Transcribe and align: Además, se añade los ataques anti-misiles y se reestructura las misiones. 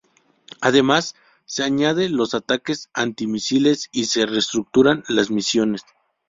Además, 0.61 1.13
se 1.45 1.61
añade 1.61 2.09
los 2.09 2.33
ataques 2.33 2.89
anti-misiles 2.95 3.87
y 3.91 4.05
se 4.05 4.25
reestructura 4.25 5.03
las 5.07 5.29
misiones. 5.29 5.83